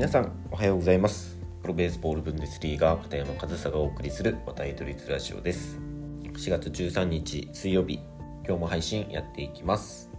[0.00, 1.36] 皆さんおはようございます。
[1.60, 5.78] プロベースボールブンデスリーガー片山和沙がお送りする話題ドリツラジオです。
[6.24, 8.00] 4月13日水曜日
[8.46, 10.10] 今日も配信やっていきます。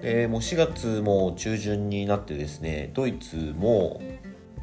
[0.00, 4.00] でもう4月も中旬になってですねドイツも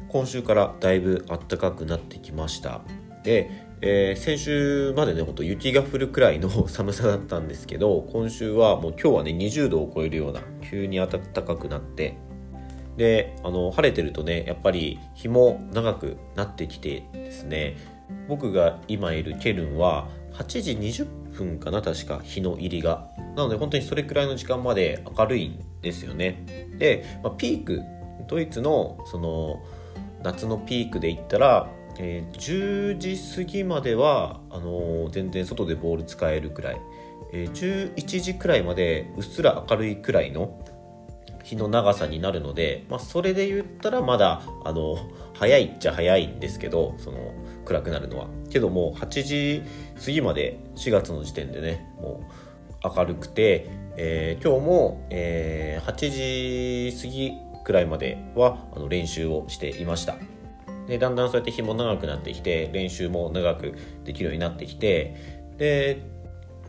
[0.08, 2.80] 今週からだいぶ暖かくなってきました。
[3.22, 12.18] でえー、先週までねほんと雪が降るくらいの 寒さだったんですけど今週はもう今日はね20度を超えるような急に暖かくなって
[13.00, 17.78] であの晴れてるとねやっぱり日も長くなってきてですね。
[18.28, 23.08] 僕が今いるケルンは8時20分かな確か日の入りが。
[23.36, 26.44] なので本当にそれくらいの時間まで明るいんですよね。
[26.78, 27.80] で、まあ、ピーク
[28.28, 29.62] ドイツのその
[30.22, 36.80] 夏のピークで言ったらえー、10時過ぎまではあのー、全然外でボール使えるくらい、
[37.32, 40.64] えー、11時くらいまでうっすら明るいくらいの
[41.44, 44.96] 日の長さになるので、まあ、それで言ったらまだあの
[45.34, 49.62] 早いっちゃ早いんですけどその暗くなるのはけども8時
[50.04, 52.22] 過ぎまで4月の時点でねも
[52.84, 57.32] う明るくて、えー、今日も、えー、8時過ぎ
[57.64, 60.16] くらいまではあの練習をしていました。
[60.86, 65.14] でだんだんそうやって日も長くなってきて練習も長くできるようになってきて
[65.56, 66.02] で、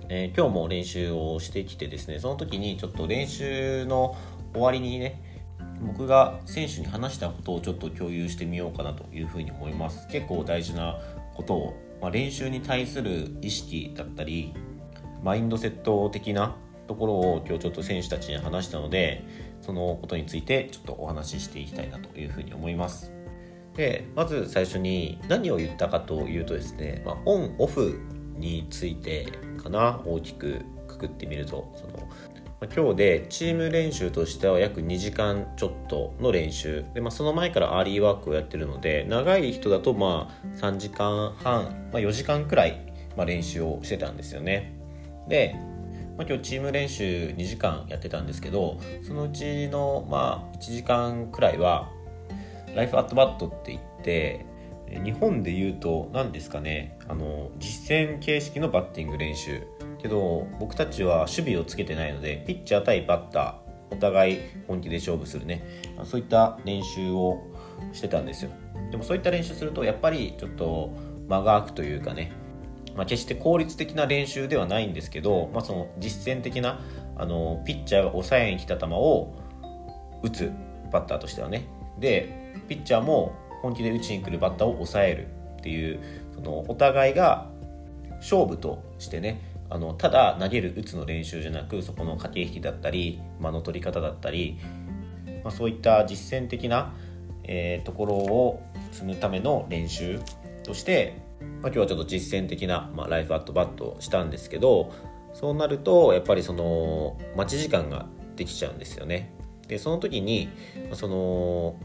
[0.10, 4.16] えー、今日も練習をしてきてですねその時にちょっと練習の
[4.54, 5.22] 終わりにね
[5.82, 10.08] 僕が選手に話したことをちょっと共有してみようかなというふうに思います。
[10.08, 11.00] 結構大事な
[11.36, 14.54] ことを、まあ、練習に対する意識だったり
[15.24, 16.56] マインドセット的な
[16.88, 19.24] ところを今日ちょっと選手たちに話したので
[19.62, 23.12] そのことについてちょっとお話ししていきたいなというふうに思います。
[23.76, 28.00] でまず最初に何を言ったかというとですね、まあ、オンオフ
[28.36, 29.28] について
[29.64, 31.72] かな大きくくくってみると。
[31.76, 32.08] その、
[32.68, 36.86] 今日でチーム練習としては約2時間ちょっとの練習。
[36.94, 44.78] で、まあ、その前からアーリーワークをやってるので長い人だとまあ3時間半、まあ、4時間くらい、ま、練習をしてたんですよね。
[45.28, 45.56] で
[46.18, 51.90] まあ、今日チーム練習2時間やってたんですけどそのうちのまあ1時間くらいは
[52.76, 54.46] ライフアットバットって言って
[55.04, 59.64] 日本で言うと何ですかねあの実践形式のバッティング練習。
[60.02, 65.64] けど僕たちは守備をつけてないのでピッチャー対バッターお互い本気で勝負するね。
[66.06, 67.44] そういった練習を
[67.92, 68.52] してたんですよ。
[68.90, 70.92] でもそういった練習するとやっぱりちょっと
[71.28, 72.32] 間が空くというかね、
[72.96, 76.82] まあ、決して効率的な練習ではないんですけど、まあ、その実践的な
[77.18, 79.34] あのピッチャーが抑えに来た球を
[80.24, 80.52] 打つ
[80.92, 81.68] バッターとしてはね。
[82.00, 85.28] でピッチャーも本気で打ちに来るバッターを抑える
[85.60, 86.00] っていう
[86.34, 87.50] そのお互いが
[88.20, 94.60] 勝負としてねあのただ投げる打つの練習じゃなくそこの駆け引きだったり間の取り方だったり、
[95.46, 96.94] まあ、そういった実践的な、
[97.46, 98.62] えー、ところを
[98.92, 100.20] 積むための練習
[100.64, 104.92] として、まあ、今日はちょっと実践的な、まあ、ライフアットバットをしたんですけど
[105.34, 109.34] そうなるとやっぱりその待ち時間ができちゃうんですよね。
[109.70, 110.50] でその時に
[110.92, 111.80] その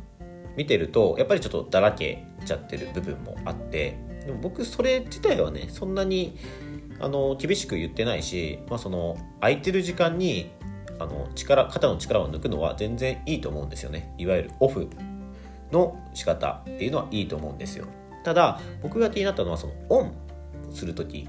[0.56, 6.36] 見てるとやっぱりちょっとだらけちゃってる部分もあってでも僕それ自体はねそんなに
[7.00, 10.50] あの厳しく言ってないし、まあ、その空いてる時間に
[10.98, 14.14] あの力肩の力を抜くのは全然いいと思うんですよね。
[14.18, 14.88] いわゆるオフ
[15.72, 17.86] の仕方っていうのはいいと思うんですよ。
[18.24, 20.12] ただ僕が気になったのはそのオン
[20.72, 21.28] する時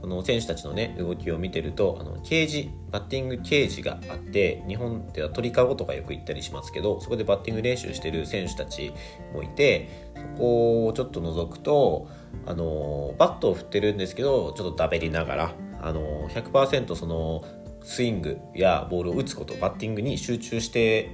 [0.00, 8.92] その選手たちのね動きを見てるとあのケージバッティングケージがあって日本では鳥かごとかよく行ったりしますけどそこでバッティング練習してる選手たち
[9.34, 12.08] もいてそこをちょっと覗くと
[12.46, 17.44] あのバットを振ってるんですけどちょっとだべりながらあの100%その
[17.82, 21.10] スイングやボールを打つことバッティングに集中して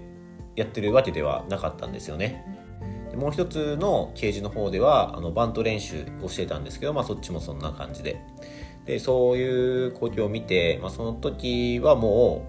[0.56, 2.44] やってるわけではなかったんですよね。
[3.16, 8.20] もう一つのケージの方ではあのバント練習をしてたんですけど、まあ、そっちもそんな感じで
[8.86, 12.46] でそういう光景を見て、まあ、その時はも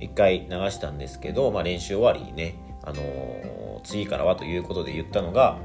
[0.00, 5.58] う一回流したんですけど、まあ、練習終わりにね、あのー、次からはということで言ったのが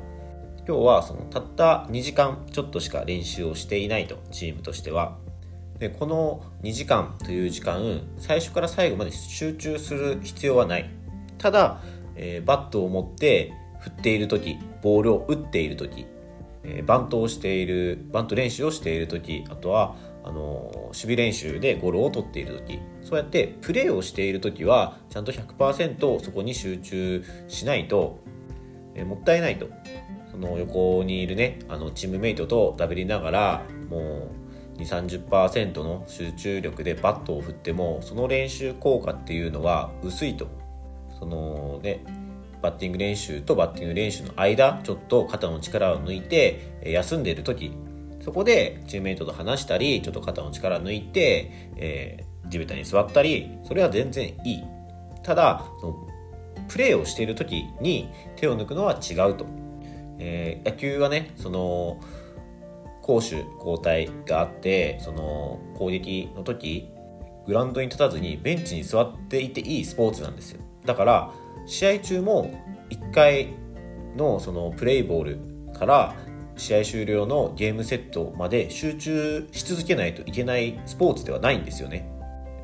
[0.68, 5.18] 今日はそのたった2時間ちょっとしか練習をしていないとチームとしては。
[5.80, 10.90] でこの2時間という時間最初から最後まで集中する必要はない。
[11.40, 11.81] ただ、
[12.16, 16.06] えー、バットを持って振っている時ボールを打っている時
[16.63, 28.19] えバントをしているバント練習をしている時あとはあの守備練習でゴロを取っている時そうやってプレーをしている時はちゃんと100%そこに集中しないと、
[28.94, 29.68] えもったいないと。
[30.31, 34.30] その横にいるねあのチームメイトとダブりながらも
[34.78, 40.48] う2 3 0の集中力でバットを振ってもその練習効果っていうのは薄いと。
[41.19, 42.04] そのね
[42.62, 47.72] バッティング練習とバッティング練習の間ちょっと肩の力を抜いて休んでいる時
[48.24, 54.63] そこでチームメイトと話したりちょっと肩の力を抜いて、えー、地べたに座ったりそれは全然いい。
[55.24, 55.66] ただ
[56.68, 59.46] プレーをしている時に手を抜くのは違うと、
[60.19, 62.00] えー、野球はねその
[63.02, 66.90] 攻守交代があってその攻撃の時
[67.46, 70.62] グラウンドに立たずにベンチに座っていていいスポーツなんですよ。
[70.86, 71.31] だから
[71.72, 72.52] 試合中も
[72.90, 73.54] 1回
[74.18, 75.40] のそのプレイボール
[75.74, 76.16] から
[76.58, 82.12] 試合終了のゲームセットまで集中し続けないといけないスポーツではないんですよね。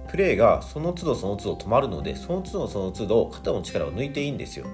[0.10, 4.66] プレーがその都度その都度止まるのでその都度その都度肩の力を抜いていいんですよ。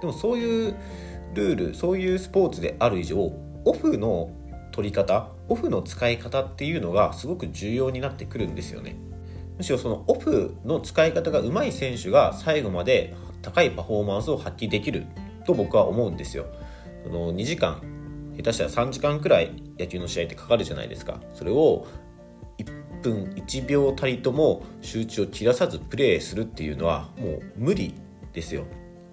[0.00, 0.74] でもそういう
[1.34, 3.32] ルールそういうスポーツである以上
[3.64, 4.32] オフの
[4.72, 8.96] 取り方オフの使い方っていうのがすごく重要になってくるんですよね。
[9.56, 13.14] むしろそのオフの使い方が上手い選手が最後まで
[13.46, 15.06] 高いパフォーマンスを発揮できる
[15.44, 16.46] と僕は思うんですよ。
[17.04, 17.80] その2時間
[18.36, 21.20] 下手したら3時間くらい野球の試合ってかかるじゃないですか。
[21.32, 21.86] それを
[22.58, 27.94] 1分1秒たりとも集中を切らさずプレーするっていうのはもう無理
[28.32, 28.64] ですよ。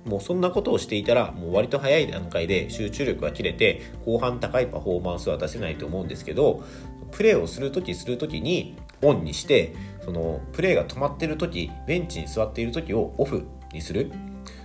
[0.05, 6.63] もうそんなことをしていたらもう割と早い段階で集中力が切れて後半高いパフォーマンスは出せないと思うんですけど
[7.11, 14.11] プレーをする時する時にオンにしてそのプレーが止まってる時ベンチに座っている時をオフにする。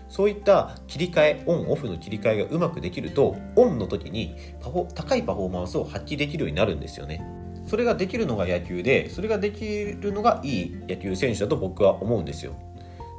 [0.08, 7.22] そういった切り替えオンオフの切り替えがうまくできるとオンの時にパフォ高いパフォーマンスを発揮できるようになるんですよね。
[7.66, 12.54] それができるのが野球でそれができるのがいい野球選手だと僕は思うんですよ。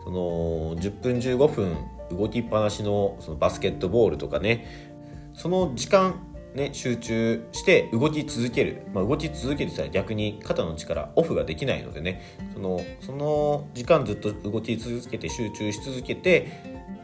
[0.04, 1.78] その10分15分
[2.18, 4.66] 動きっぱなしのそのバスケットボールとかね。
[5.36, 6.16] その時間
[6.56, 12.22] ね、集中して動き続ける、まあ、動き続けてたら逆に肩の力オフができないのでね。
[12.54, 16.48] そのその時間ずっと動き続けて集中し続けて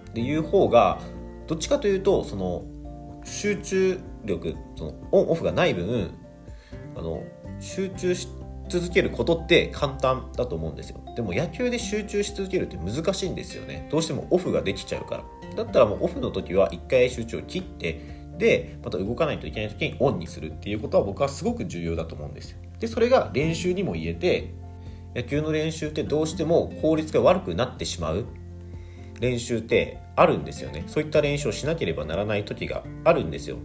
[0.09, 0.99] っていう方が
[1.47, 2.63] どっちかというとその
[3.23, 6.11] 集中力そのオンオフがない分
[6.95, 7.23] あの
[7.59, 8.27] 集中し
[8.67, 10.99] 続けることって簡単だと思うんですよ。
[11.15, 13.87] でも野球で集中し続けるって難しいんですよね。
[13.91, 15.23] どうしてもオフができちゃうから。
[15.55, 22.57] だったらもうオフの時は一回集中を切ってでまた動かないといけない時にオンにするっていうことは僕はすごく重要だと思うんですよ。
[22.79, 24.53] でそれが練習にも言えて
[25.15, 28.25] 野球の練習ってどうしても効率が悪くなってしまう
[29.21, 30.83] 練習ってあるんですよね。
[30.87, 33.57] そういった練習をしなければならない時があるんですよ。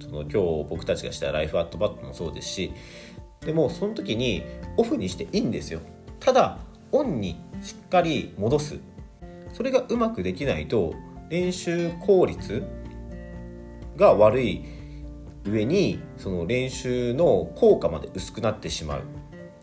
[0.00, 2.72] その今日僕たちがしたライフアットバットもそうですし。
[3.40, 4.42] でもその時に
[4.76, 5.80] オフにしていいんですよ。
[6.20, 6.58] ただ
[6.90, 8.78] オンにしっかり戻す。
[9.52, 10.94] それがうまくできないと
[11.28, 12.62] 練習効率
[13.98, 14.64] が悪い
[15.44, 19.02] 上にその練習の効果まで薄くなってしまう。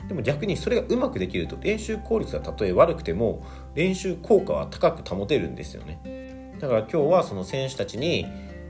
[0.07, 3.43] でも逆にそれがうまくできると練習効率がたとえ悪くても
[3.73, 6.53] 練習効果は高く保てるんですよね。
[6.59, 8.27] だから今日はその選手たちに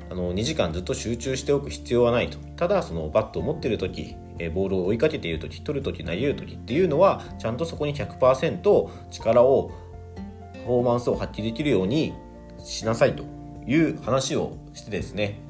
[0.09, 2.37] あの2時間ずっと集中しておく必要はないと。
[2.55, 4.15] ただそのバットを持ってる時
[4.53, 9.71] ボールを追いかけている時取る時投げる時っていうのはちゃんとそこに100%力を
[10.53, 12.13] パフォーマンスを発揮できるように
[12.59, 13.23] しなさいと
[13.67, 15.44] いう話をしてですね。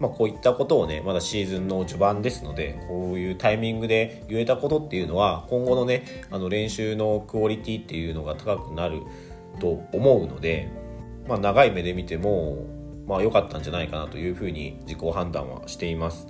[0.00, 9.02] まあ、こういったことをねまだシーズンの序盤ですのでこういうタイミングで言えたことっていうのは今後のねあの練習のクオリティっていうのが高くなる
[9.60, 10.68] と思うので、
[11.28, 12.66] まあ、長い目で見ても
[13.06, 16.26] まあ良かったんじゃないかなというふうに自己判断はしています。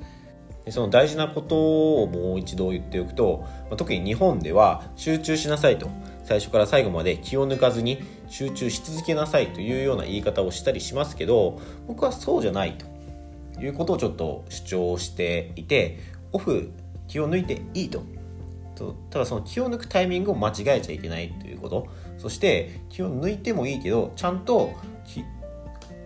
[0.65, 5.91] でその大事なことをもう一度言っておくと、まあ、特に日本では集中しなさいと
[6.25, 12.87] 最初から最後まで気を抜かずに集中し続けなさいというような言い方をしたりしますけど僕はそうじゃないと
[13.61, 16.01] いうことをちょっと主張していて
[16.33, 16.71] オフ
[17.09, 18.03] 気を抜いていいと。
[19.11, 21.87] ただその気を抜くタイミングを間違えちゃいけないということ。
[22.19, 24.73] そして気を抜いてもいいけどちゃんと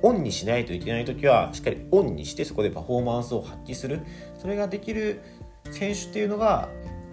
[0.02, 4.00] オンにしないといけない時はしっかりオンにしてそこでパフォーマンスを発揮する。
[4.38, 5.20] それができる
[5.70, 6.68] 選手っていうのが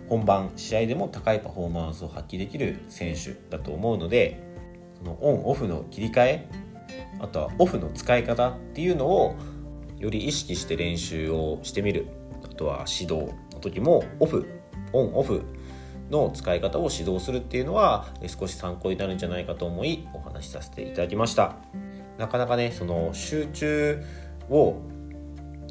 [0.10, 4.42] 本番試合でも高いパフォーマンスを発揮できる選手だと思うので
[4.98, 6.48] そのオンオフの切り替え
[7.20, 9.36] あとはオフの使い方っていうのを
[10.00, 12.08] より意識して練習をしてみる
[12.44, 14.48] あとは指導の時もオフ
[14.94, 15.44] オンオフ
[16.10, 21.56] の使い方を指導するっていうのは少し参考になるんじゃないかと思いお話しさせていただきました。
[22.18, 24.04] なかなかねその集中
[24.50, 24.78] を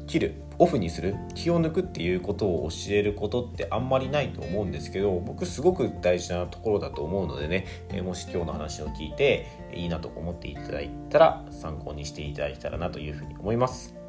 [0.05, 14.04] 切るオフにする気を抜くっていうことを教えることってあんまりないと思うんですけど僕すごく大事なところだと思うのでね、えもし今日の話を聞いていいなと思っていただいたら参考にしていただけたらなというふうに思います。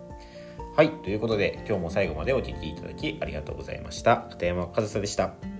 [0.76, 0.90] はい。
[0.90, 4.26] ということで、今日も最後までお聴きいただきありがとうございました。
[4.28, 5.55] 片山和沙でした。